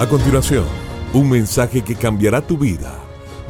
[0.00, 0.64] A continuación,
[1.12, 2.98] un mensaje que cambiará tu vida.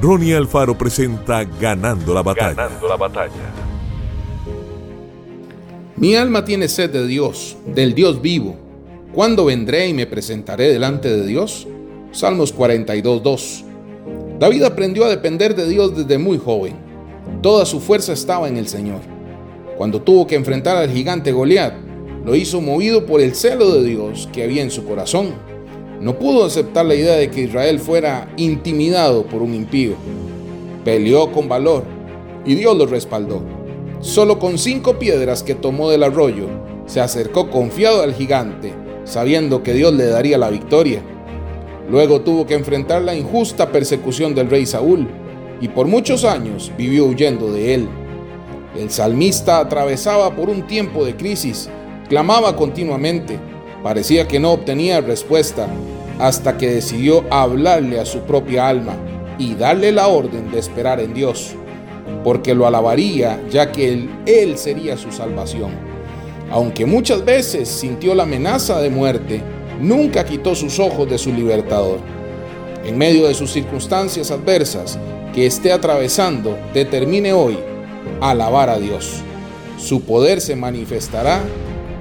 [0.03, 2.55] Ronnie Alfaro presenta Ganando la batalla.
[2.55, 3.55] Ganando la batalla.
[5.95, 8.57] Mi alma tiene sed de Dios, del Dios vivo.
[9.15, 11.69] ¿Cuándo vendré y me presentaré delante de Dios?
[12.11, 13.65] Salmos 42.2.
[14.41, 16.75] David aprendió a depender de Dios desde muy joven.
[17.43, 19.03] Toda su fuerza estaba en el Señor.
[19.79, 21.75] Cuando tuvo que enfrentar al gigante Goliat,
[22.25, 25.49] lo hizo movido por el celo de Dios que había en su corazón.
[26.01, 29.97] No pudo aceptar la idea de que Israel fuera intimidado por un impío.
[30.83, 31.85] Peleó con valor
[32.47, 33.43] y Dios lo respaldó.
[34.01, 36.47] Solo con cinco piedras que tomó del arroyo,
[36.87, 38.73] se acercó confiado al gigante,
[39.05, 41.03] sabiendo que Dios le daría la victoria.
[41.91, 45.07] Luego tuvo que enfrentar la injusta persecución del rey Saúl,
[45.61, 47.89] y por muchos años vivió huyendo de él.
[48.75, 51.69] El salmista atravesaba por un tiempo de crisis,
[52.09, 53.39] clamaba continuamente,
[53.83, 55.67] parecía que no obtenía respuesta,
[56.19, 58.95] hasta que decidió hablarle a su propia alma
[59.39, 61.55] y darle la orden de esperar en Dios
[62.25, 65.71] porque lo alabaría ya que él, él sería su salvación.
[66.51, 69.43] Aunque muchas veces sintió la amenaza de muerte,
[69.81, 71.99] nunca quitó sus ojos de su libertador.
[72.85, 74.99] En medio de sus circunstancias adversas
[75.35, 77.59] que esté atravesando, determine hoy
[78.21, 79.23] alabar a Dios.
[79.79, 81.41] Su poder se manifestará